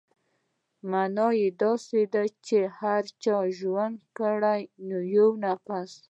[0.91, 4.39] مانا يې داسې ده چې چا چې ژوندى کړ
[5.15, 5.91] يو نفس.